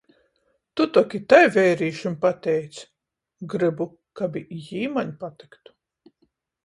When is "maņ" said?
4.97-5.13